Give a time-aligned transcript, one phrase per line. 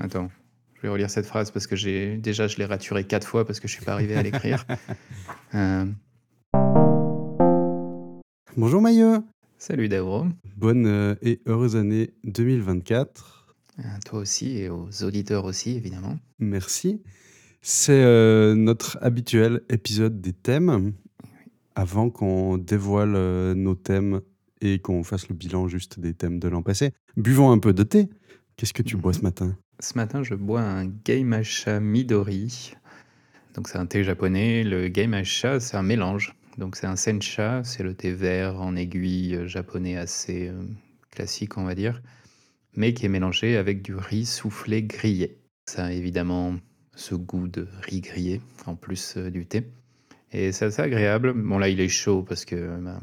[0.00, 0.30] Attends,
[0.76, 3.58] je vais relire cette phrase parce que j'ai déjà je l'ai raturée quatre fois parce
[3.58, 4.64] que je suis pas arrivé à l'écrire.
[5.54, 5.86] Euh,
[8.54, 9.24] Bonjour Maillot.
[9.56, 10.26] salut Dauro,
[10.58, 13.56] Bonne euh, et heureuse année 2024.
[13.78, 16.18] Euh, toi aussi et aux auditeurs aussi évidemment.
[16.38, 17.00] Merci.
[17.62, 20.92] C'est euh, notre habituel épisode des thèmes.
[21.74, 24.20] Avant qu'on dévoile euh, nos thèmes
[24.60, 27.84] et qu'on fasse le bilan juste des thèmes de l'an passé, buvons un peu de
[27.84, 28.10] thé.
[28.56, 29.56] Qu'est-ce que tu bois ce matin?
[29.80, 32.74] Ce matin, je bois un Geimasha Midori.
[33.54, 34.64] Donc c'est un thé japonais.
[34.64, 36.34] Le Geimasha, c'est un mélange.
[36.58, 40.60] Donc c'est un sencha, c'est le thé vert en aiguille japonais assez euh,
[41.12, 42.02] classique, on va dire,
[42.74, 45.38] mais qui est mélangé avec du riz soufflé grillé.
[45.66, 46.56] Ça a évidemment
[46.96, 49.62] ce goût de riz grillé en plus euh, du thé.
[50.32, 51.34] Et c'est assez agréable.
[51.34, 53.00] Bon là, il est chaud parce que bah,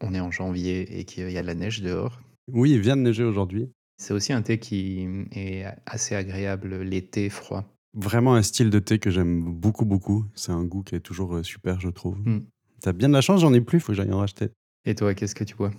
[0.00, 2.18] on est en janvier et qu'il y a de la neige dehors.
[2.50, 3.68] Oui, il vient de neiger aujourd'hui.
[3.96, 7.64] C'est aussi un thé qui est assez agréable l'été froid.
[7.94, 10.26] Vraiment un style de thé que j'aime beaucoup, beaucoup.
[10.34, 12.18] C'est un goût qui est toujours euh, super, je trouve.
[12.18, 12.44] Mm.
[12.82, 14.50] T'as bien de la chance, j'en ai plus, faut que j'aille en racheter.
[14.84, 15.70] Et toi, qu'est-ce que tu bois?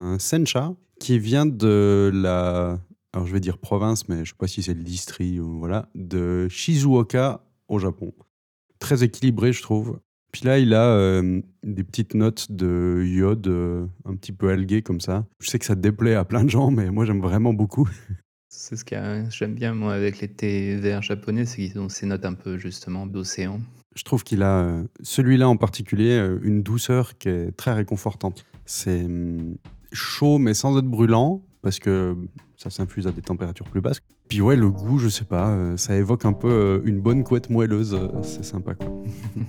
[0.00, 2.80] Un sencha qui vient de la,
[3.12, 5.90] alors je vais dire province, mais je sais pas si c'est le district ou voilà,
[5.94, 8.14] de Shizuoka au Japon.
[8.78, 10.00] Très équilibré, je trouve.
[10.32, 14.82] Puis là, il a euh, des petites notes de iode euh, un petit peu alguées
[14.82, 15.26] comme ça.
[15.40, 17.88] Je sais que ça déplaît à plein de gens, mais moi j'aime vraiment beaucoup.
[18.50, 18.96] C'est ce que
[19.30, 22.58] j'aime bien moi avec les thés verts japonais, c'est qu'ils ont ces notes un peu
[22.58, 23.60] justement d'océan.
[23.94, 28.44] Je trouve qu'il a, euh, celui-là en particulier, une douceur qui est très réconfortante.
[28.64, 29.56] C'est hum,
[29.92, 32.16] chaud mais sans être brûlant, parce que
[32.56, 34.00] ça s'infuse à des températures plus basses.
[34.28, 37.24] Puis ouais, le goût, je sais pas, euh, ça évoque un peu euh, une bonne
[37.24, 38.86] couette moelleuse, euh, c'est sympa quoi.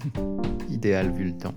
[0.69, 1.53] Idéal vu le temps.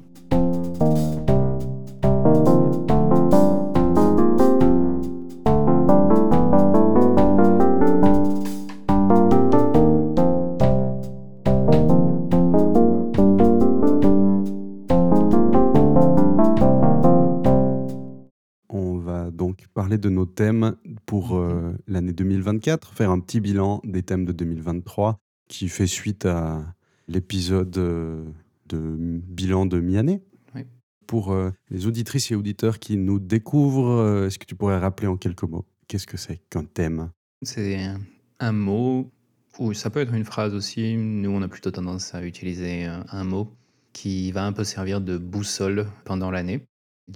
[18.69, 20.75] On va donc parler de nos thèmes
[21.13, 26.25] pour euh, l'année 2024, faire un petit bilan des thèmes de 2023 qui fait suite
[26.25, 26.75] à
[27.07, 28.25] l'épisode euh,
[28.71, 30.23] de bilan de mi-année.
[30.55, 30.63] Oui.
[31.07, 35.19] Pour euh, les auditrices et auditeurs qui nous découvrent, est-ce que tu pourrais rappeler en
[35.19, 37.11] quelques mots qu'est-ce que c'est qu'un thème?
[37.43, 38.01] C'est un,
[38.41, 39.11] un mot,
[39.59, 40.97] ou ça peut être une phrase aussi.
[40.97, 43.53] Nous, on a plutôt tendance à utiliser un mot
[43.93, 46.65] qui va un peu servir de boussole pendant l'année.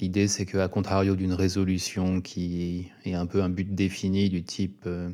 [0.01, 4.85] L'idée, c'est qu'à contrario d'une résolution qui est un peu un but défini du type
[4.87, 5.11] euh,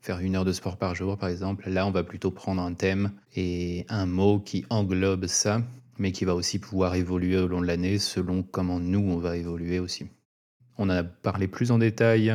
[0.00, 2.72] faire une heure de sport par jour, par exemple, là, on va plutôt prendre un
[2.72, 5.62] thème et un mot qui englobe ça,
[5.98, 9.36] mais qui va aussi pouvoir évoluer au long de l'année selon comment nous, on va
[9.36, 10.06] évoluer aussi.
[10.78, 12.34] On a parlé plus en détail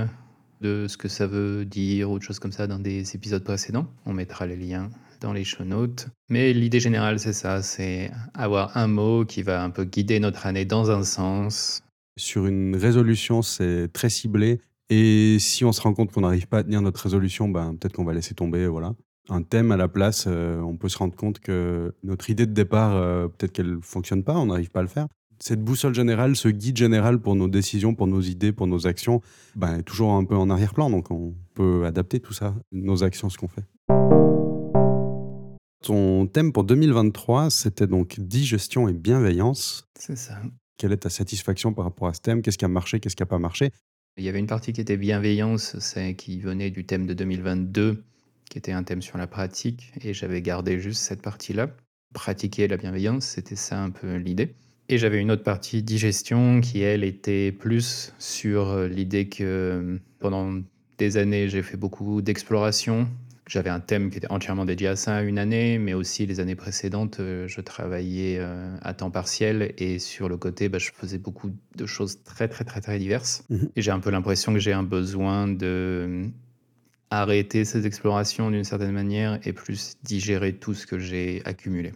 [0.61, 3.87] de ce que ça veut dire ou de choses comme ça dans des épisodes précédents.
[4.05, 6.07] On mettra les liens dans les show notes.
[6.29, 10.45] Mais l'idée générale, c'est ça, c'est avoir un mot qui va un peu guider notre
[10.45, 11.81] année dans un sens.
[12.17, 14.59] Sur une résolution, c'est très ciblé.
[14.89, 17.94] Et si on se rend compte qu'on n'arrive pas à tenir notre résolution, ben, peut-être
[17.94, 18.66] qu'on va laisser tomber.
[18.67, 18.95] Voilà.
[19.29, 22.53] Un thème à la place, euh, on peut se rendre compte que notre idée de
[22.53, 25.07] départ, euh, peut-être qu'elle ne fonctionne pas, on n'arrive pas à le faire.
[25.39, 29.22] Cette boussole générale, ce guide général pour nos décisions, pour nos idées, pour nos actions,
[29.56, 30.89] ben, est toujours un peu en arrière-plan.
[30.89, 33.66] Donc on peut adapter tout ça, nos actions, ce qu'on fait.
[35.83, 39.88] Ton thème pour 2023, c'était donc digestion et bienveillance.
[40.00, 40.41] C'est ça.
[40.77, 42.41] Quelle est ta satisfaction par rapport à ce thème?
[42.43, 43.71] Qu'est-ce qui a marché Qu'est-ce qui n'a pas marché?
[44.17, 48.03] Il y avait une partie qui était bienveillance, c'est qui venait du thème de 2022,
[48.49, 51.69] qui était un thème sur la pratique, et j'avais gardé juste cette partie-là.
[52.13, 54.53] Pratiquer la bienveillance, c'était ça un peu l'idée.
[54.89, 59.97] Et j'avais une autre partie digestion qui, elle, était plus sur euh, l'idée que euh,
[60.19, 60.61] pendant
[60.97, 63.07] des années, j'ai fait beaucoup d'exploration.
[63.47, 66.55] J'avais un thème qui était entièrement dédié à ça une année, mais aussi les années
[66.55, 71.17] précédentes, euh, je travaillais euh, à temps partiel et sur le côté, bah, je faisais
[71.17, 73.43] beaucoup de choses très, très, très, très diverses.
[73.49, 73.69] Mhm.
[73.77, 76.27] Et j'ai un peu l'impression que j'ai un besoin de euh,
[77.09, 81.93] arrêter ces explorations d'une certaine manière et plus digérer tout ce que j'ai accumulé.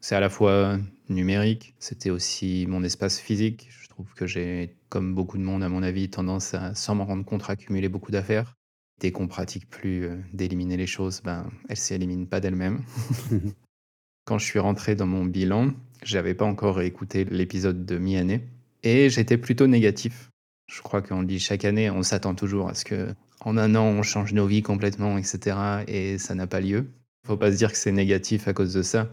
[0.00, 0.78] C'est à la fois
[1.08, 3.68] numérique, c'était aussi mon espace physique.
[3.70, 7.04] Je trouve que j'ai, comme beaucoup de monde à mon avis, tendance à, sans m'en
[7.04, 8.57] rendre compte, accumuler beaucoup d'affaires.
[9.00, 12.82] Dès qu'on pratique plus euh, d'éliminer les choses, ben, elles s'éliminent pas d'elles-mêmes.
[14.24, 15.70] Quand je suis rentré dans mon bilan,
[16.02, 18.42] j'avais pas encore réécouté l'épisode de mi-année
[18.82, 20.30] et j'étais plutôt négatif.
[20.66, 23.74] Je crois qu'on le dit chaque année, on s'attend toujours à ce que en un
[23.74, 25.56] an on change nos vies complètement, etc.
[25.86, 26.86] Et ça n'a pas lieu.
[27.26, 29.10] Faut pas se dire que c'est négatif à cause de ça.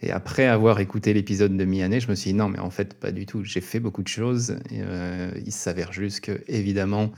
[0.00, 2.94] Et après avoir écouté l'épisode de mi-année, je me suis dit non, mais en fait
[2.94, 3.44] pas du tout.
[3.44, 4.52] J'ai fait beaucoup de choses.
[4.70, 7.12] Et, euh, il s'avère juste que évidemment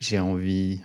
[0.00, 0.80] j'ai envie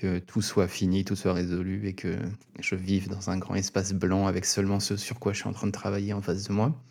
[0.00, 2.16] que tout soit fini, tout soit résolu et que
[2.58, 5.52] je vive dans un grand espace blanc avec seulement ce sur quoi je suis en
[5.52, 6.82] train de travailler en face de moi.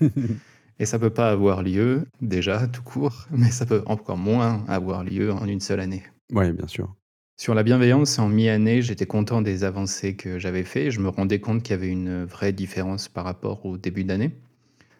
[0.78, 5.04] et ça peut pas avoir lieu, déjà, tout court, mais ça peut encore moins avoir
[5.04, 6.02] lieu en une seule année.
[6.32, 6.94] Ouais, bien sûr.
[7.38, 10.90] Sur la bienveillance, en mi-année, j'étais content des avancées que j'avais fait.
[10.90, 14.32] Je me rendais compte qu'il y avait une vraie différence par rapport au début d'année.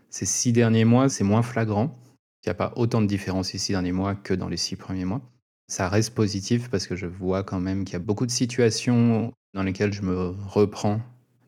[0.08, 2.00] Ces six derniers mois, c'est moins flagrant.
[2.42, 4.76] Il n'y a pas autant de différence ces six derniers mois que dans les six
[4.76, 5.20] premiers mois.
[5.66, 9.32] Ça reste positif parce que je vois quand même qu'il y a beaucoup de situations
[9.54, 11.00] dans lesquelles je me reprends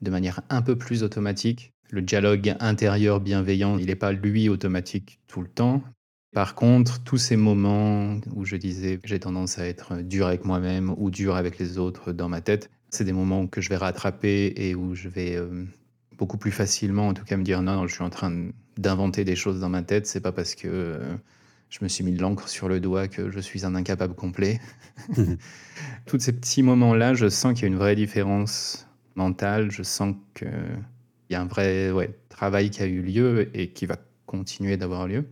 [0.02, 1.72] de manière un peu plus automatique.
[1.90, 5.82] Le dialogue intérieur bienveillant, il n'est pas lui automatique tout le temps,
[6.36, 10.94] par contre, tous ces moments où je disais j'ai tendance à être dur avec moi-même
[10.98, 14.52] ou dur avec les autres dans ma tête, c'est des moments que je vais rattraper
[14.54, 15.40] et où je vais
[16.18, 19.34] beaucoup plus facilement, en tout cas, me dire non, je suis en train d'inventer des
[19.34, 20.06] choses dans ma tête.
[20.06, 21.00] C'est pas parce que
[21.68, 24.60] je me suis mis de l'encre sur le doigt que je suis un incapable complet.
[26.06, 29.70] Tous ces petits moments-là, je sens qu'il y a une vraie différence mentale.
[29.70, 30.48] Je sens qu'il
[31.30, 33.96] y a un vrai ouais, travail qui a eu lieu et qui va
[34.26, 35.26] continuer d'avoir lieu.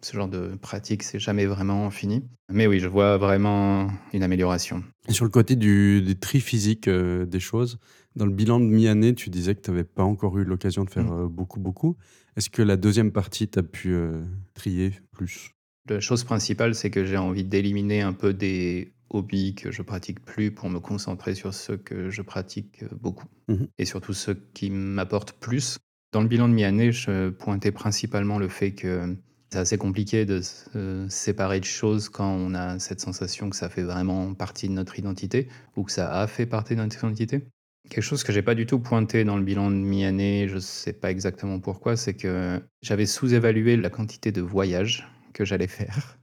[0.00, 2.22] Ce genre de pratique, c'est jamais vraiment fini.
[2.52, 4.84] Mais oui, je vois vraiment une amélioration.
[5.08, 7.78] Et sur le côté du, du tri physique euh, des choses,
[8.14, 10.90] dans le bilan de mi-année, tu disais que tu n'avais pas encore eu l'occasion de
[10.90, 11.24] faire mm.
[11.24, 11.96] euh, beaucoup, beaucoup.
[12.36, 14.22] Est-ce que la deuxième partie, tu as pu euh,
[14.54, 15.55] trier plus?
[15.88, 20.24] La chose principale, c'est que j'ai envie d'éliminer un peu des hobbies que je pratique
[20.24, 23.26] plus pour me concentrer sur ceux que je pratique beaucoup.
[23.48, 25.78] Mmh Et surtout ceux qui m'apportent plus.
[26.12, 29.16] Dans le bilan de mi-année, je pointais principalement le fait que
[29.50, 33.68] c'est assez compliqué de se séparer de choses quand on a cette sensation que ça
[33.68, 37.46] fait vraiment partie de notre identité ou que ça a fait partie de notre identité.
[37.88, 40.92] Quelque chose que j'ai pas du tout pointé dans le bilan de mi-année, je sais
[40.92, 46.18] pas exactement pourquoi, c'est que j'avais sous-évalué la quantité de voyages que j'allais faire.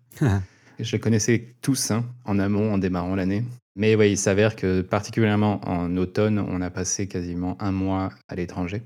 [0.80, 3.44] je les connaissais tous hein, en amont, en démarrant l'année.
[3.76, 8.36] Mais oui, il s'avère que particulièrement en automne, on a passé quasiment un mois à
[8.36, 8.82] l'étranger.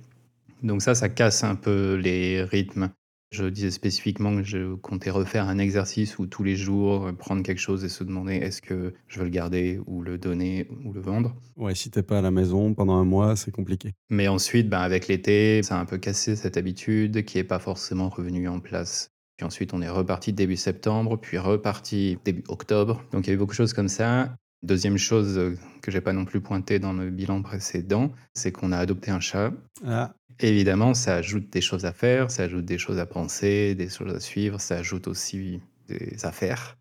[0.63, 2.89] Donc ça, ça casse un peu les rythmes
[3.31, 7.59] je disais spécifiquement que je comptais refaire un exercice où tous les jours, prendre quelque
[7.59, 11.01] chose et se demander est-ce que je veux le garder ou le donner ou le
[11.01, 11.35] vendre?
[11.57, 13.93] Ouais, si t'es pas à la maison pendant un mois, c'est compliqué.
[14.09, 17.59] Mais ensuite, ben, avec l'été, ça a un peu cassé cette habitude qui est pas
[17.59, 19.11] forcément revenue en place.
[19.37, 23.03] Puis ensuite, on est reparti début septembre, puis reparti début octobre.
[23.11, 24.35] Donc il y a eu beaucoup de choses comme ça.
[24.63, 28.77] Deuxième chose que j'ai pas non plus pointé dans le bilan précédent, c'est qu'on a
[28.77, 29.53] adopté un chat.
[29.85, 30.13] Ah.
[30.39, 34.13] Évidemment, ça ajoute des choses à faire, ça ajoute des choses à penser, des choses
[34.13, 36.75] à suivre, ça ajoute aussi des affaires.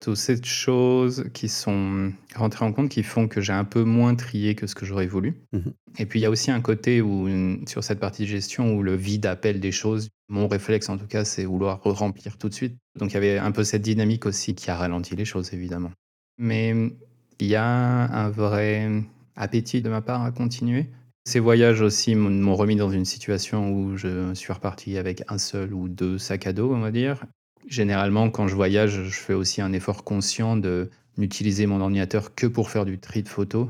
[0.00, 4.14] Toutes ces choses qui sont rentrées en compte qui font que j'ai un peu moins
[4.14, 5.34] trié que ce que j'aurais voulu.
[5.52, 5.58] Mmh
[5.98, 7.28] Et puis il y a aussi un côté où,
[7.66, 10.08] sur cette partie de gestion où le vide appelle des choses.
[10.28, 12.78] Mon réflexe en tout cas, c'est vouloir remplir tout de suite.
[12.98, 15.92] Donc il y avait un peu cette dynamique aussi qui a ralenti les choses évidemment.
[16.38, 16.74] Mais
[17.38, 18.88] il y a un vrai
[19.36, 20.86] appétit de ma part à continuer.
[21.26, 25.74] Ces voyages aussi m'ont remis dans une situation où je suis reparti avec un seul
[25.74, 27.24] ou deux sacs à dos, on va dire.
[27.66, 32.46] Généralement, quand je voyage, je fais aussi un effort conscient de n'utiliser mon ordinateur que
[32.46, 33.68] pour faire du tri de photos.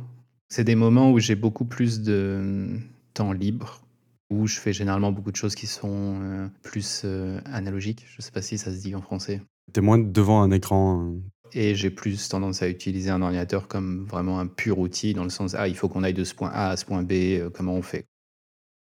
[0.49, 2.69] C'est des moments où j'ai beaucoup plus de
[3.15, 3.83] temps libre,
[4.31, 8.05] où je fais généralement beaucoup de choses qui sont euh, plus euh, analogiques.
[8.09, 9.43] Je ne sais pas si ça se dit en français.
[9.73, 11.05] T'es moins devant un écran.
[11.05, 11.21] Euh,
[11.53, 15.31] et j'ai plus tendance à utiliser un ordinateur comme vraiment un pur outil, dans le
[15.31, 17.51] sens, ah, il faut qu'on aille de ce point A à ce point B, euh,
[17.51, 18.07] comment on fait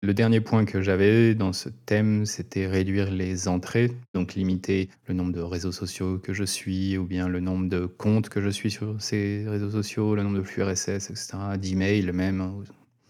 [0.03, 5.15] Le dernier point que j'avais dans ce thème, c'était réduire les entrées, donc limiter le
[5.15, 8.49] nombre de réseaux sociaux que je suis, ou bien le nombre de comptes que je
[8.49, 12.63] suis sur ces réseaux sociaux, le nombre de flux RSS, etc., d'emails même.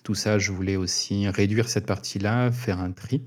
[0.04, 3.22] Tout ça, je voulais aussi réduire cette partie-là, faire un tri.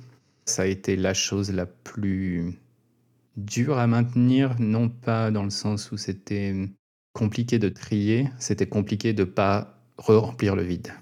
[0.47, 2.59] Ça a été la chose la plus
[3.37, 6.55] dur à maintenir, non pas dans le sens où c'était
[7.13, 10.95] compliqué de trier, c'était compliqué de pas remplir le vide.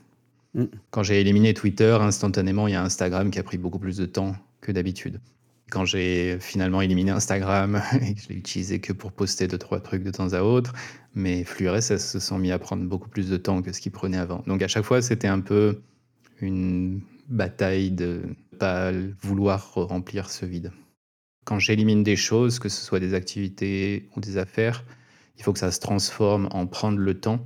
[0.54, 0.64] Mm.
[0.90, 4.06] Quand j'ai éliminé Twitter, instantanément, il y a Instagram qui a pris beaucoup plus de
[4.06, 5.20] temps que d'habitude.
[5.70, 9.80] Quand j'ai finalement éliminé Instagram et que je l'ai utilisé que pour poster deux, trois
[9.80, 10.72] trucs de temps à autre,
[11.14, 13.92] mes flux RSS se sont mis à prendre beaucoup plus de temps que ce qu'ils
[13.92, 14.42] prenaient avant.
[14.46, 15.82] Donc à chaque fois, c'était un peu
[16.40, 18.22] une bataille de
[18.58, 20.72] pas vouloir remplir ce vide
[21.48, 24.84] quand j'élimine des choses, que ce soit des activités ou des affaires,
[25.38, 27.40] il faut que ça se transforme en prendre le temps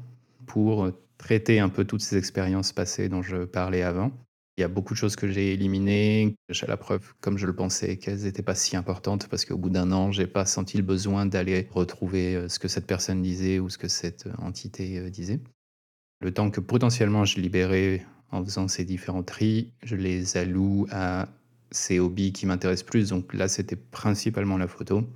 [0.45, 0.91] pour
[1.23, 4.13] traiter un peu toutes ces expériences passées dont je parlais avant.
[4.59, 7.55] Il y a beaucoup de choses que j'ai éliminées, j'ai la preuve, comme je le
[7.55, 10.83] pensais, qu'elles n'étaient pas si importantes parce qu'au bout d'un an, j'ai pas senti le
[10.83, 14.99] besoin d'aller retrouver euh, ce que cette personne disait ou ce que cette euh, entité
[14.99, 15.41] euh, disait.
[16.21, 21.29] Le temps que potentiellement je libérais en faisant ces différents tris, je les alloue à
[21.71, 23.09] ces hobbies qui m'intéressent plus.
[23.09, 25.09] Donc là, c'était principalement la photo.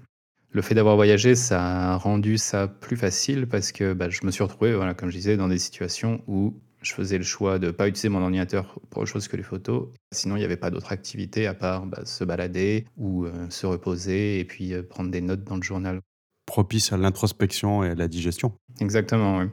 [0.51, 4.31] Le fait d'avoir voyagé, ça a rendu ça plus facile parce que, bah, je me
[4.31, 7.71] suis retrouvé, voilà, comme je disais, dans des situations où je faisais le choix de
[7.71, 9.89] pas utiliser mon ordinateur pour autre chose que les photos.
[10.13, 13.67] Sinon, il y avait pas d'autre activité à part, bah, se balader ou, heu, se
[13.67, 16.01] reposer et puis, heu, prendre des notes dans le journal.
[16.47, 18.53] Propice à l'introspection et à la digestion.
[18.81, 19.47] Exactement, oui.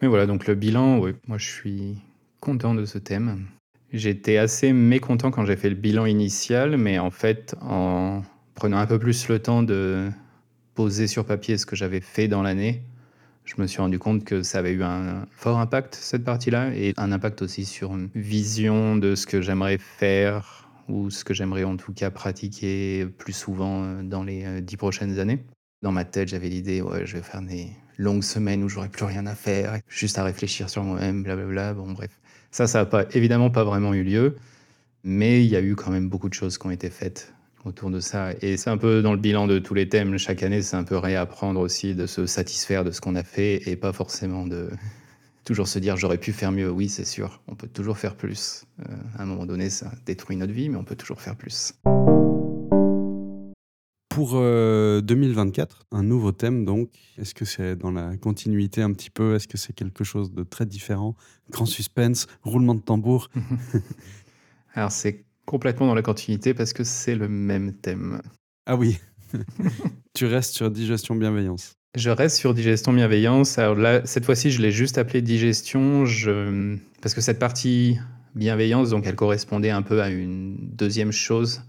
[0.00, 1.98] Mais voilà, donc le bilan, oui, moi je suis
[2.40, 3.46] content de ce thème.
[3.92, 8.22] J'étais assez mécontent quand j'ai fait le bilan initial, mais en fait, en
[8.58, 10.10] prenant un peu plus le temps de
[10.74, 12.82] poser sur papier ce que j'avais fait dans l'année,
[13.44, 16.92] je me suis rendu compte que ça avait eu un fort impact, cette partie-là, et
[16.96, 21.62] un impact aussi sur une vision de ce que j'aimerais faire ou ce que j'aimerais
[21.62, 25.44] en tout cas pratiquer plus souvent euh, dans les euh, dix prochaines années.
[25.82, 29.04] Dans ma tête, j'avais l'idée, ouais, je vais faire des longues semaines où j'aurais plus
[29.04, 31.74] rien à faire, juste à réfléchir sur moi-même, blablabla.
[31.74, 32.10] Bon, bref.
[32.50, 34.36] Ça, ça n'a pas, évidemment pas vraiment eu lieu,
[35.04, 37.32] mais il y a eu quand même beaucoup de choses qui ont été faites
[37.64, 38.32] autour de ça.
[38.40, 40.16] Et c'est un peu dans le bilan de tous les thèmes.
[40.18, 43.68] Chaque année, c'est un peu réapprendre aussi de se satisfaire de ce qu'on a fait
[43.68, 44.70] et pas forcément de
[45.44, 46.70] toujours se dire j'aurais pu faire mieux.
[46.70, 48.64] Oui, c'est sûr, on peut toujours faire plus.
[48.80, 51.74] Euh, à un moment donné, ça détruit notre vie, mais on peut toujours faire plus.
[54.08, 56.90] Pour euh, 2024, un nouveau thème donc.
[57.18, 59.36] Est-ce que c'est dans la continuité un petit peu?
[59.36, 61.14] Est-ce que c'est quelque chose de très différent?
[61.50, 63.30] Grand suspense, roulement de tambour
[64.74, 68.20] Alors c'est complètement dans la continuité parce que c'est le même thème.
[68.66, 68.98] Ah oui,
[70.14, 71.72] tu restes sur digestion bienveillance.
[71.96, 73.58] Je reste sur digestion bienveillance.
[73.58, 76.76] Alors là, cette fois-ci, je l'ai juste appelé digestion je...
[77.00, 77.98] parce que cette partie
[78.34, 81.62] bienveillance, donc elle correspondait un peu à une deuxième chose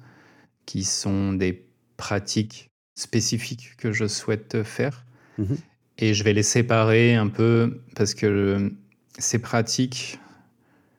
[0.66, 5.06] qui sont des pratiques spécifiques que je souhaite faire.
[5.38, 5.58] Mhm.
[6.00, 8.74] Et je vais les séparer un peu parce que
[9.18, 10.20] ces pratiques,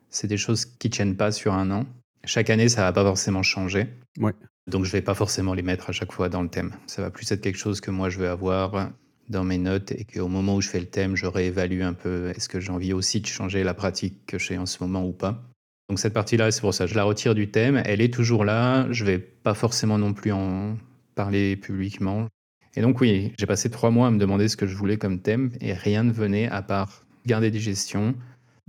[0.09, 1.85] c'est des choses qui ne tiennent pas sur un an.
[2.25, 3.87] Chaque année, ça va pas forcément changer.
[4.19, 4.33] Ouais.
[4.67, 6.73] Donc je vais pas forcément les mettre à chaque fois dans le thème.
[6.87, 8.91] Ça va plus être quelque chose que moi je veux avoir
[9.29, 12.29] dans mes notes et qu'au moment où je fais le thème, je réévalue un peu
[12.29, 15.13] est-ce que j'ai envie aussi de changer la pratique que j'ai en ce moment ou
[15.13, 15.43] pas.
[15.89, 17.81] Donc cette partie-là, c'est pour ça, je la retire du thème.
[17.85, 18.87] Elle est toujours là.
[18.91, 20.77] Je vais pas forcément non plus en
[21.15, 22.27] parler publiquement.
[22.75, 25.21] Et donc oui, j'ai passé trois mois à me demander ce que je voulais comme
[25.21, 28.15] thème et rien ne venait à part garder digestion,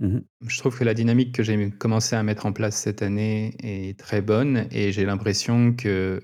[0.03, 0.21] Mhm.
[0.47, 3.97] je trouve que la dynamique que j'ai commencé à mettre en place cette année est
[3.97, 6.19] très bonne et j'ai l'impression que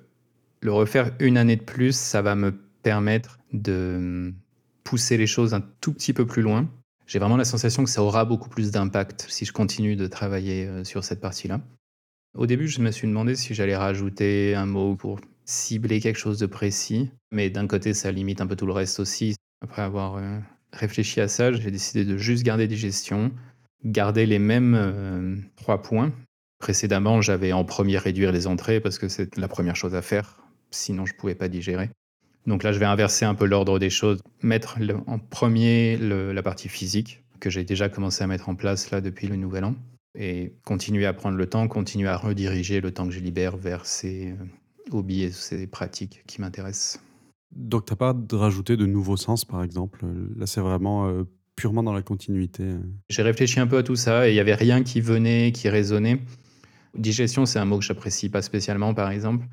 [0.60, 2.52] le refaire une année de plus, ça va me
[2.84, 4.34] permettre de
[4.84, 6.70] pousser les choses un tout petit peu plus loin.
[7.08, 10.68] J'ai vraiment la sensation que ça aura beaucoup plus d'impact si je continue de travailler
[10.68, 11.62] euh, sur cette partie-là.
[12.38, 16.38] Au début, je me suis demandé si j'allais rajouter un mot pour cibler quelque chose
[16.38, 19.36] de précis, mais d'un côté, ça limite un peu tout le reste aussi.
[19.62, 20.40] Après avoir euh,
[20.74, 23.32] réfléchi à ça, j'ai décidé de juste garder digestion,
[23.84, 26.12] garder les mêmes euh, trois points.
[26.60, 30.42] Précédemment, j'avais en premier réduire les entrées parce que c'est la première chose à faire,
[30.72, 31.90] sinon je ne pouvais pas digérer.
[32.46, 36.70] Donc là, je vais inverser un peu l'ordre des choses, mettre en premier la partie
[36.70, 39.76] physique que j'ai déjà commencé à mettre en place là depuis le nouvel an
[40.18, 43.86] et continuer à prendre le temps, continuer à rediriger le temps que je libère vers
[43.86, 44.36] ces euh,
[44.92, 47.02] hobbies et ces pratiques qui m'intéressent.
[47.56, 50.06] Donc t'as pas de rajouter de nouveaux sens par exemple?
[50.36, 51.24] Là c'est vraiment euh,
[51.60, 52.64] purement dans la continuité.
[53.10, 55.68] J'ai réfléchi un peu à tout ça et il n'y avait rien qui venait, qui
[55.68, 56.22] résonnait.
[56.98, 59.46] Digestion, c'est un mot que j'apprécie pas spécialement, par exemple,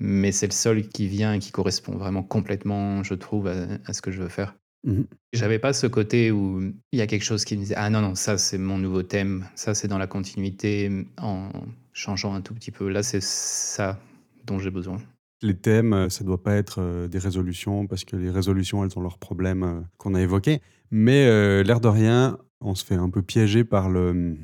[0.00, 3.54] mais c'est le seul qui vient et qui correspond vraiment complètement, je trouve, à,
[3.86, 4.56] à ce que je veux faire.
[4.82, 5.06] Mhm.
[5.32, 8.00] J'avais pas ce côté où il y a quelque chose qui me disait Ah non,
[8.00, 11.50] non, ça c'est mon nouveau thème, ça c'est dans la continuité en
[11.92, 12.88] changeant un tout petit peu.
[12.88, 14.00] Là, c'est ça
[14.46, 14.96] dont j'ai besoin.
[15.42, 18.96] Les thèmes, euh, ça doit pas être euh, des résolutions parce que les résolutions elles
[18.96, 20.60] ont leurs problèmes euh, qu'on a évoqués.
[20.92, 21.24] Mais
[21.64, 24.36] l'air de rien, on se fait un peu piéger par le hum,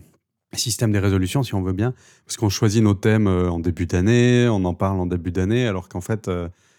[0.55, 1.93] système des résolutions si on veut bien,
[2.25, 5.91] parce qu'on choisit nos thèmes en début d'année, on en parle en début d'année, alors
[5.91, 6.31] qu'en fait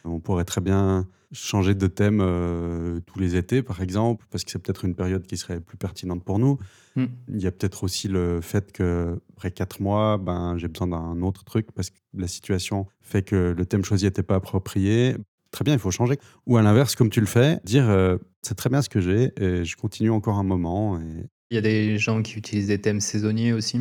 [0.06, 4.52] on pourrait très bien changer de thème euh, tous les étés par exemple, parce que
[4.52, 6.58] c'est peut-être une période qui serait plus pertinente pour nous.
[6.96, 7.06] Hmm.
[7.28, 11.22] Il y a peut-être aussi le fait que après quatre mois, ben, j'ai besoin d'un
[11.22, 15.16] autre truc parce que la situation fait que le thème choisi n'était pas approprié.
[15.52, 16.20] Très bien, il faut changer.
[16.46, 19.32] Ou à l'inverse, comme tu le fais, dire euh, c'est très bien ce que j'ai
[19.42, 21.00] et je continue encore un moment.
[21.00, 21.26] Et...
[21.52, 23.80] Il y a des gens qui utilisent des thèmes saisonniers aussi.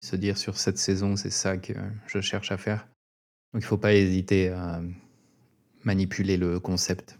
[0.00, 1.72] Se dire sur cette saison, c'est ça que
[2.06, 2.88] je cherche à faire.
[3.52, 4.82] Donc il ne faut pas hésiter à
[5.84, 7.18] manipuler le concept.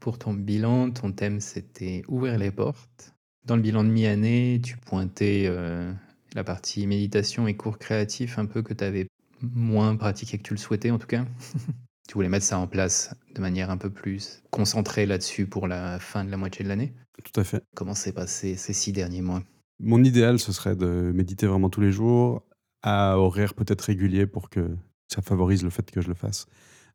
[0.00, 3.14] Pour ton bilan, ton thème c'était ouvrir les portes.
[3.44, 5.92] Dans le bilan de mi-année, tu pointais euh,
[6.34, 9.06] la partie méditation et cours créatifs un peu que tu avais
[9.40, 11.24] moins pratiqué que tu le souhaitais en tout cas.
[12.08, 15.98] tu voulais mettre ça en place de manière un peu plus concentrée là-dessus pour la
[15.98, 16.92] fin de la moitié de l'année.
[17.24, 17.64] Tout à fait.
[17.74, 19.42] Comment s'est passé ces six derniers mois?
[19.80, 22.42] Mon idéal, ce serait de méditer vraiment tous les jours,
[22.82, 24.76] à horaire peut-être régulier pour que
[25.08, 26.46] ça favorise le fait que je le fasse.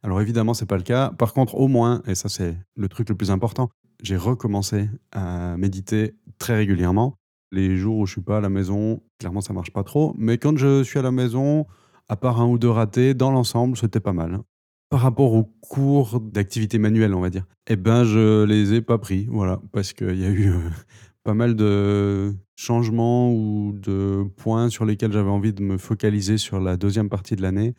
[0.03, 1.12] Alors évidemment, c'est pas le cas.
[1.12, 3.70] Par contre, au moins, et ça c'est le truc le plus important,
[4.01, 7.15] j'ai recommencé à méditer très régulièrement.
[7.51, 10.38] Les jours où je suis pas à la maison, clairement ça marche pas trop, mais
[10.38, 11.65] quand je suis à la maison,
[12.08, 14.39] à part un ou deux ratés, dans l'ensemble, c'était pas mal.
[14.89, 18.98] Par rapport aux cours d'activité manuelle, on va dire, eh ben, je les ai pas
[18.98, 20.62] pris, voilà, parce qu'il y a eu, heu,
[21.24, 26.60] pas mal de changements ou de points sur lesquels j'avais envie de me focaliser sur
[26.60, 27.75] la deuxième partie de l'année,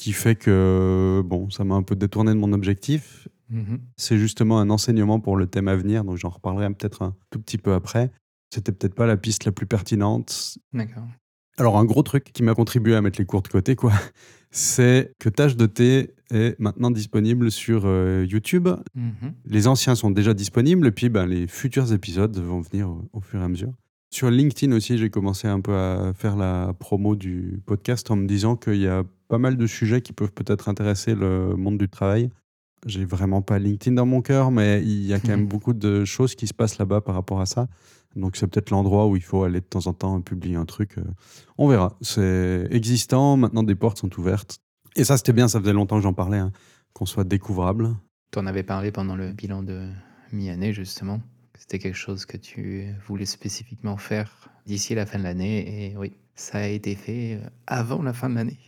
[0.00, 3.28] qui fait que, bon, ça m'a un peu détourné de mon objectif.
[3.50, 7.14] Mmh C'est justement un enseignement pour le thème à venir, donc j'en reparlerai peut-être un
[7.30, 8.10] tout petit peu après.
[8.52, 10.56] C'était peut-être pas la piste la plus pertinente.
[10.72, 11.06] D'accord.
[11.58, 13.92] Alors un gros truc qui m'a contribué à mettre les cours de côté, quoi,
[14.50, 18.68] c'est que Tâche de thé est maintenant disponible sur, heu, YouTube.
[18.94, 19.10] Mmh
[19.44, 23.20] Les anciens sont déjà disponibles et puis, ben, les futurs épisodes vont venir au au
[23.20, 23.74] fur et à mesure.
[24.12, 28.26] Sur LinkedIn aussi, j'ai commencé un peu à faire la promo du podcast en me
[28.26, 31.88] disant qu'il y a pas mal de sujets qui peuvent peut-être intéresser le monde du
[31.88, 32.28] travail.
[32.86, 36.04] J'ai vraiment pas LinkedIn dans mon cœur, mais il y a quand même beaucoup de
[36.04, 37.68] choses qui se passent là-bas par rapport à ça.
[38.16, 40.98] Donc c'est peut-être l'endroit où il faut aller de temps en temps publier un truc,
[40.98, 41.04] heu,
[41.58, 41.96] on verra.
[42.00, 44.60] C'est existant, maintenant des portes sont ouvertes
[44.96, 46.52] et ça, c'était bien, ça faisait longtemps que j'en parlais, hein,
[46.92, 47.94] qu'on soit découvrable.
[48.32, 49.88] Tu en avais parlé pendant le bilan de
[50.32, 51.20] mi-année justement.
[51.56, 56.12] C'était quelque chose que tu voulais spécifiquement faire d'ici la fin de l'année et oui,
[56.34, 58.58] ça a été fait, heu, avant la fin de l'année.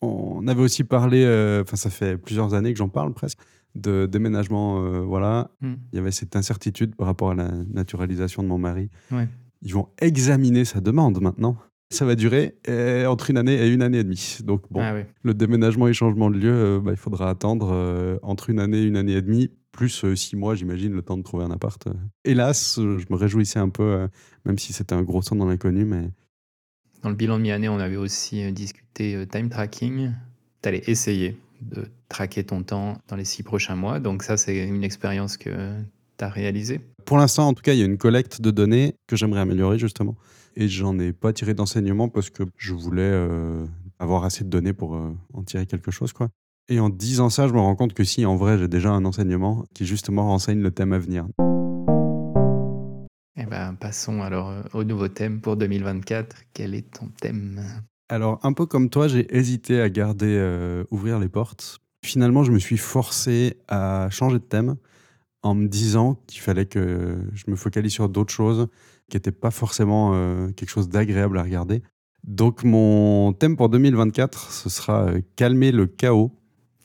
[0.00, 3.40] On avait aussi parlé, heu, enfin ça fait plusieurs années que j'en parle presque,
[3.74, 5.50] de déménagement, heu, voilà.
[5.60, 5.72] Mmh.
[5.92, 8.90] Il y avait cette incertitude par rapport à la naturalisation de mon mari.
[9.10, 9.28] Ouais.
[9.62, 11.56] Ils vont examiner sa demande maintenant.
[11.90, 14.38] Ça va durer, heu, entre 1 année et 1 année et demie.
[14.44, 15.00] Donc bon, Ah oui.
[15.22, 18.94] le déménagement et changement de lieu, bah, il faudra attendre, entre 1 année et 1
[18.96, 21.88] année et demie, plus, 6 mois j'imagine, le temps de trouver un appart.
[22.24, 24.06] Hélas, je me réjouissais un peu,
[24.44, 26.10] même si c'était un gros saut dans l'inconnu, mais
[27.02, 30.10] Dans le bilan de mi-année, on avait aussi, heu, discuté, heu, time tracking.
[30.62, 34.66] Tu allais essayer de traquer ton temps dans les 6 prochains mois, donc ça, c'est
[34.66, 35.50] une expérience que
[36.18, 36.80] tu as réalisée?
[37.04, 39.78] Pour l'instant, en tout cas, il y a une collecte de données que j'aimerais améliorer
[39.78, 40.16] justement
[40.56, 43.66] et j'en ai pas tiré d'enseignement parce que je voulais, heu,
[43.98, 44.92] avoir assez de données pour,
[45.32, 46.28] en tirer quelque chose, quoi
[46.68, 49.04] et en disant ça, je me rends compte que si, en vrai, j'ai déjà un
[49.04, 51.26] enseignement qui justement renseigne le thème à venir.
[53.40, 56.36] Eh ben, passons alors, heu, au nouveau thème pour 2024.
[56.52, 57.62] Quel est ton thème?
[58.08, 61.78] Alors, un peu comme toi, j'ai hésité à garder, heu, ouvrir les portes.
[62.04, 64.74] Finalement, je me suis forcé à changer de thème
[65.42, 68.66] en me disant qu'il fallait que je me focalise sur d'autres choses
[69.08, 71.84] qui étaient pas forcément, heu, quelque chose d'agréable à regarder.
[72.24, 76.32] Donc mon thème pour 2024, ce sera, calmer le chaos.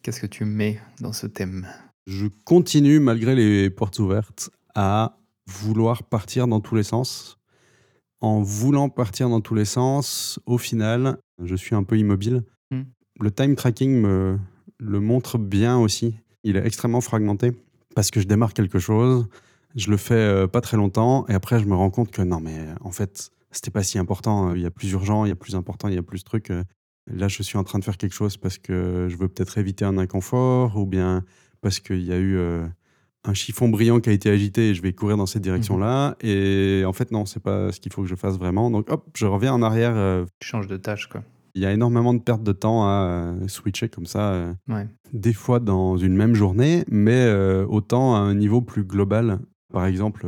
[0.03, 1.67] Qu'est-ce que tu mets dans ce thème?
[2.05, 7.38] Je continue, malgré les portes ouvertes, à vouloir partir dans tous les sens.
[8.21, 12.43] En voulant partir dans tous les sens, au final, je suis un peu immobile.
[12.71, 12.82] Mmh.
[13.19, 14.39] Le time tracking me
[14.79, 16.15] le montre bien aussi.
[16.43, 17.51] Il est extrêmement fragmenté
[17.95, 19.27] parce que je démarre quelque chose,
[19.75, 22.39] je le fais, heu, pas très longtemps et après je me rends compte que non
[22.39, 25.36] mais en fait, c'était pas si important, il y a plus urgent, il y a
[25.36, 26.51] plus important, il y a plus de trucs.
[27.08, 29.86] Là, je suis en train de faire quelque chose parce que je veux peut-être éviter
[29.86, 31.23] un inconfort ou bien
[31.62, 32.69] parce qu'il y a eu, heu,
[33.25, 36.15] un chiffon brillant qui a été agité et je vais courir dans cette Mmh direction-là
[36.21, 39.05] et en fait non, c'est pas ce qu'il faut que je fasse vraiment donc hop,
[39.15, 40.25] je reviens en arrière, heu.
[40.39, 41.23] Tu changes de tâche, quoi.
[41.55, 44.88] Il y a énormément de perte de temps à, heu, switcher comme ça, Ouais.
[45.13, 49.39] des fois dans une même journée, mais heu, autant à un niveau plus global.
[49.71, 50.27] Par exemple,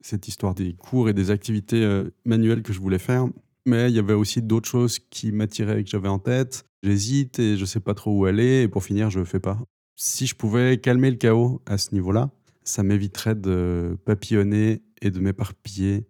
[0.00, 3.26] cette histoire des cours et des activités, manuelles que je voulais faire,
[3.66, 6.64] mais il y avait aussi d'autres choses qui m'attiraient et que j'avais en tête.
[6.84, 9.58] J'hésite et je sais pas trop où aller et pour finir, je fais pas.
[9.96, 12.30] Si je pouvais calmer le chaos à ce niveau-là,
[12.64, 16.06] ça m'éviterait de papillonner et de m'éparpiller.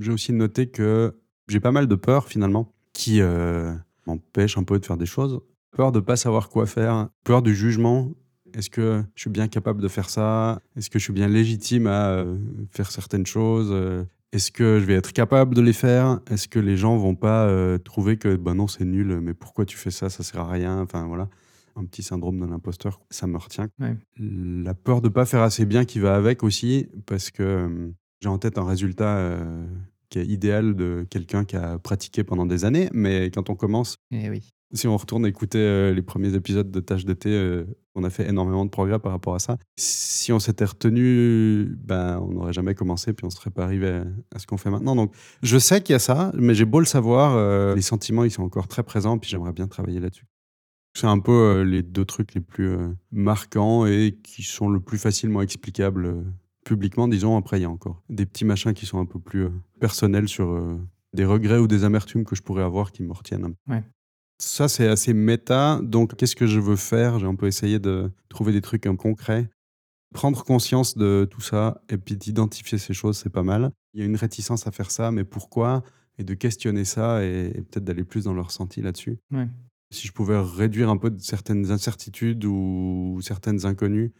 [0.00, 1.16] J'ai aussi noté que
[1.48, 3.72] j'ai pas mal de peurs finalement qui, heu,
[4.06, 5.40] m'empêchent un peu de faire des choses.
[5.76, 8.10] Peur de pas savoir quoi faire, peur du jugement.
[8.54, 10.60] Est-ce que je suis bien capable de faire ça?
[10.76, 12.38] Est-ce que je suis bien légitime à, heu,
[12.70, 13.72] faire certaines choses?
[14.32, 16.20] Est-ce que je vais être capable de les faire?
[16.30, 19.64] Est-ce que les gens vont pas, heu, trouver que: «Bah non, c'est nul, mais pourquoi
[19.64, 20.10] tu fais ça?
[20.10, 20.80] Ça sert à rien».
[20.80, 21.28] Enfin voilà,
[21.78, 23.68] un petit syndrome de l'imposteur, ça me retient.
[23.80, 23.96] Ouais.
[24.18, 28.28] La peur de pas faire assez bien qui va avec aussi parce que, hem, j'ai
[28.28, 29.66] en tête un résultat, heu,
[30.10, 33.96] qui est idéal de quelqu'un qui a pratiqué pendant des années, mais quand on commence
[34.10, 34.48] Eh oui.
[34.72, 37.62] si on retourne écouter, heu, les premiers épisodes de Tâche d'été,
[37.94, 39.56] on a fait énormément de progrès par rapport à ça.
[39.76, 44.04] Si on s'était retenu, ben, on n'aurait jamais commencé, puis on serait pas arrivé à
[44.34, 44.96] à ce qu'on fait maintenant.
[44.96, 48.30] Donc je sais qu'il y a ça, mais j'ai beau le savoir, les sentiments, ils
[48.30, 50.26] sont encore très présents, puis j'aimerais bien travailler là-dessus.
[50.98, 54.80] C'est un peu, heu, les 2 trucs les plus, heu, marquants et qui sont le
[54.80, 56.24] plus facilement explicables, heu,
[56.64, 57.36] publiquement, disons.
[57.36, 59.46] Après, il y a encore des petits machins qui sont un peu plus,
[59.78, 60.60] personnels sur,
[61.14, 63.84] des regrets ou des amertumes que je pourrais avoir qui me retiennent Ouais.
[64.40, 65.78] Ça, c'est assez méta.
[65.84, 67.20] Donc, qu'est-ce que je veux faire?
[67.20, 69.48] J'ai un peu essayé de trouver des trucs concrets.
[70.12, 73.70] Prendre conscience de tout ça et puis d'identifier ces choses, c'est pas mal.
[73.94, 75.84] Il y a une réticence à faire ça, mais pourquoi?
[76.18, 79.18] Et de questionner ça et, et peut-être d'aller plus dans le ressenti là-dessus.
[79.30, 79.46] Ouais.
[79.90, 84.12] Si je pouvais réduire un peu certaines incertitudes ou certaines inconnues,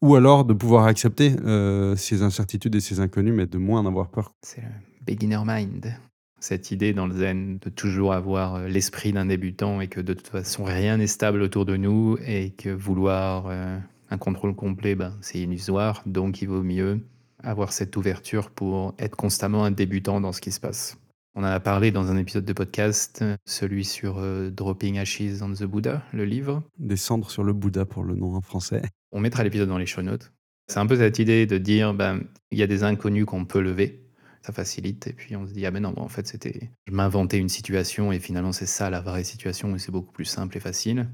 [0.00, 3.86] ou alors de pouvoir accepter euh, ces incertitudes et ces inconnus, mais de moins en
[3.86, 4.34] avoir peur.
[4.42, 4.68] C'est le
[5.06, 5.94] beginner mind.
[6.40, 10.12] Cette idée dans le zen de toujours avoir euh, l'esprit d'un débutant et que de
[10.12, 13.78] toute façon rien n'est stable autour de nous et que vouloir euh,
[14.10, 16.02] un contrôle complet, ben, c'est illusoire.
[16.04, 17.00] Donc il vaut mieux
[17.42, 20.98] avoir cette ouverture pour être constamment un débutant dans ce qui se passe.
[21.36, 25.52] On en a parlé dans un épisode de podcast, celui sur euh, Dropping Ashes on
[25.52, 26.62] the Buddha, le livre.
[26.78, 28.82] Descendre sur le Bouddha pour le nom en français.
[29.10, 30.32] On mettra l'épisode dans les show notes.
[30.68, 33.60] C'est un peu cette idée de dire, ben, il y a des inconnus qu'on peut
[33.60, 34.06] lever,
[34.42, 36.70] ça facilite, et puis on se dit, ah ben non, en fait, c'était.
[36.86, 40.26] Je m'inventais une situation, et finalement, c'est ça la vraie situation, et c'est beaucoup plus
[40.26, 41.08] simple et facile.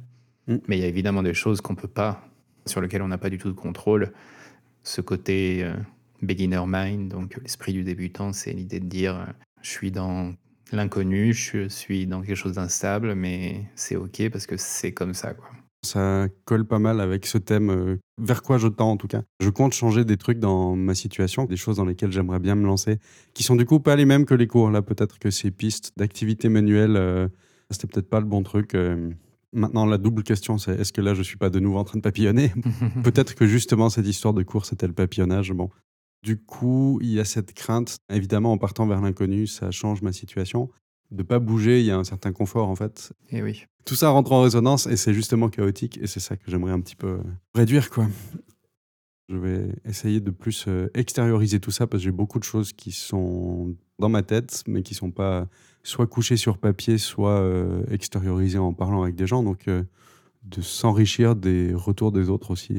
[0.48, 0.56] Mm.
[0.68, 2.28] Mais il y a évidemment des choses qu'on peut pas,
[2.66, 4.12] sur lesquelles on n'a pas du tout de contrôle.
[4.82, 5.74] Ce côté euh,
[6.20, 9.26] beginner mind, donc l'esprit du débutant, c'est l'idée de dire, euh,
[9.62, 10.32] je suis dans
[10.72, 15.34] l'inconnu, je suis dans quelque chose d'instable, mais c'est ok parce que c'est comme ça,
[15.34, 15.48] quoi.
[15.82, 19.22] Ça colle pas mal avec ce thème, euh, vers quoi je tends en tout cas.
[19.40, 22.66] Je compte changer des trucs dans ma situation, des choses dans lesquelles j'aimerais bien me
[22.66, 22.98] lancer,
[23.32, 24.70] qui sont du coup pas les mêmes que les cours.
[24.70, 27.28] Là, peut-être que ces pistes d'activité manuelle, euh,
[27.70, 28.74] c'était peut-être pas le bon truc.
[28.74, 29.10] euh.
[29.52, 31.98] Maintenant, la double question, c'est est-ce que là, je suis pas de nouveau en train
[31.98, 32.52] de papillonner?
[33.02, 35.50] Peut-être que justement, cette histoire de cours, c'était le papillonnage.
[35.52, 35.70] Bon.
[36.22, 37.96] Du coup, il y a cette crainte.
[38.12, 40.70] Évidemment, en partant vers l'inconnu, ça change ma situation.
[41.10, 43.12] De pas bouger, il y a un certain confort en fait.
[43.30, 43.64] Et oui.
[43.84, 46.80] Tout ça rentre en résonance et c'est justement chaotique et c'est ça que j'aimerais un
[46.80, 47.22] petit peu euh,
[47.54, 48.06] réduire quoi.
[49.28, 52.72] Je vais essayer de plus euh, extérioriser tout ça parce que j'ai beaucoup de choses
[52.72, 55.48] qui sont dans ma tête mais qui sont pas
[55.82, 59.42] soit couchées sur papier, soit euh, extériorisées en parlant avec des gens.
[59.42, 62.76] Donc de s'enrichir des retours des autres aussi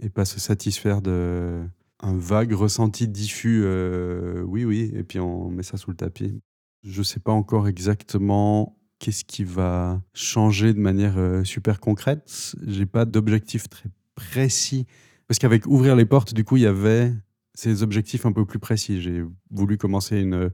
[0.00, 1.62] et pas se satisfaire de
[2.00, 3.62] un vague ressenti diffus.
[3.64, 6.40] euh, oui, oui, et puis on met ça sous le tapis.
[6.82, 12.54] Je sais pas encore exactement qu'est-ce qui va changer de manière euh, super concrète.
[12.66, 14.86] J'ai pas d'objectif très précis.
[15.28, 17.12] Parce qu'avec ouvrir les portes, du coup, il y avait
[17.54, 19.00] ces objectifs un peu plus précis.
[19.00, 20.50] J'ai voulu commencer une euh,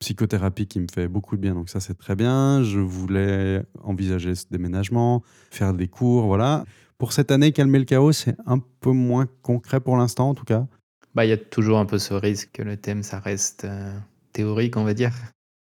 [0.00, 2.62] psychothérapie qui me fait beaucoup de bien, donc ça c'est très bien.
[2.62, 6.64] Je voulais envisager ce déménagement, faire des cours, voilà.
[6.98, 10.44] Pour cette année, calmer le chaos, c'est un peu moins concret pour l'instant en tout
[10.44, 10.66] cas.
[11.16, 13.98] Bah, il y a toujours un peu ce risque que le thème, ça reste euh,
[14.34, 15.12] théorique, on va dire.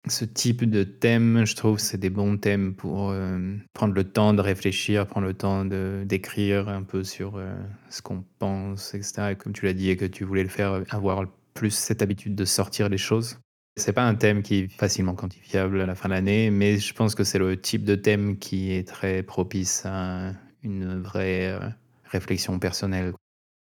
[0.08, 4.34] Ce type de thème, je trouve, c'est des bons thèmes pour euh, prendre le temps
[4.34, 7.56] de réfléchir, prendre le temps d'écrire un peu sur euh,
[7.92, 9.34] ce qu'on pense, etc.
[9.34, 12.34] Et comme tu l'as dit et que tu voulais le faire, avoir plus cette habitude
[12.34, 13.38] de sortir les choses.
[13.78, 16.94] C'est pas un thème qui est facilement quantifiable à la fin de l'année, mais je
[16.96, 20.32] pense que c'est le type de thème qui est très propice à
[20.64, 21.60] une vraie
[22.06, 23.14] réflexion personnelle.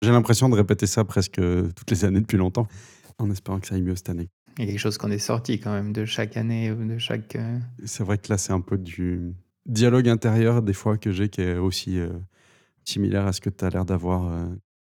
[0.02, 2.66] J'ai l'impression de répéter ça presque toutes les années depuis longtemps,
[3.18, 4.28] en espérant que ça aille mieux cette année.
[4.58, 6.98] Il y a quelque chose qu'on est sorti quand même de chaque année ou de
[6.98, 7.36] chaque.
[7.36, 9.32] euh, C'est vrai que là, c'est un peu du
[9.64, 12.08] dialogue intérieur des fois que j'ai qui est aussi euh,
[12.84, 14.26] similaire à ce que tu as l'air d'avoir.
[14.32, 14.46] euh.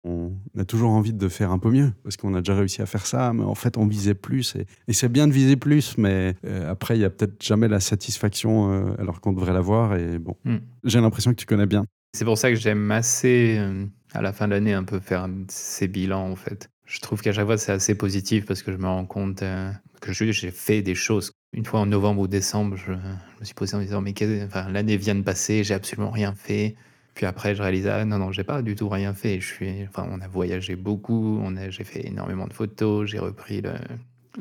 [0.05, 2.85] On a toujours envie de faire un peu mieux parce qu'on a déjà réussi à
[2.85, 4.55] faire ça, mais en fait, on visait plus.
[4.55, 7.67] Et, et c'est bien de viser plus, mais euh, après, il y a peut-être jamais
[7.67, 9.95] la satisfaction euh, alors qu'on devrait l'avoir.
[9.97, 10.59] Et bon, Hmm.
[10.85, 11.83] j'ai l'impression que tu connais bien.
[12.15, 15.27] C'est pour ça que j'aime assez, euh, à la fin de l'année, un peu faire
[15.49, 16.69] ces bilans, en fait.
[16.85, 19.71] Je trouve qu'à chaque fois, c'est assez positif parce que je me rends compte euh,
[20.01, 21.31] que j'ai fait des choses.
[21.53, 24.13] Une fois en novembre ou décembre, je, je me suis posé en me disant, mais
[24.45, 26.75] enfin, l'année vient de passer, j'ai absolument rien fait.
[27.15, 29.39] Puis après, je réalise, ah non, non, j'ai pas du tout rien fait.
[29.39, 33.19] Je suis, enfin, on a voyagé beaucoup, on a, j'ai fait énormément de photos, j'ai
[33.19, 33.73] repris le-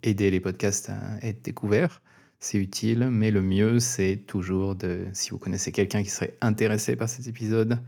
[0.02, 2.00] aider les podcasts à être découverts
[2.38, 6.96] c'est utile, mais le mieux, c'est toujours de, si vous connaissez quelqu'un qui serait intéressé
[6.96, 7.78] par cet épisode,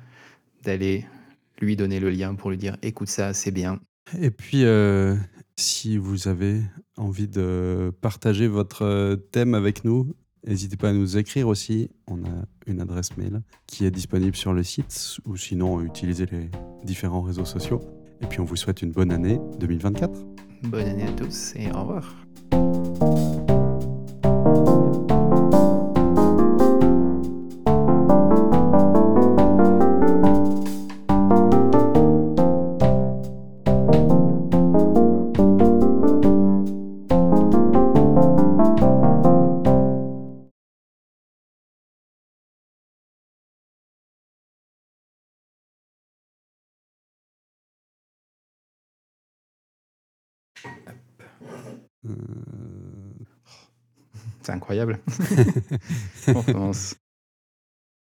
[0.64, 1.06] d'aller
[1.60, 3.80] lui donner le lien pour lui dire écoute ça, c'est bien.
[4.20, 5.16] Et puis, euh,
[5.56, 6.62] si vous avez
[6.96, 10.14] envie de partager votre euh, thème avec nous,
[10.46, 11.90] n'hésitez pas à nous écrire aussi.
[12.06, 16.50] On a une adresse mail qui est disponible sur le site ou sinon utilisez les
[16.84, 17.80] différents réseaux sociaux.
[18.20, 20.10] Et puis, on vous souhaite une bonne année 2024.
[20.64, 23.27] Bonne année à tous et au revoir.
[54.48, 54.98] C'est incroyable.
[56.54, 56.72] On.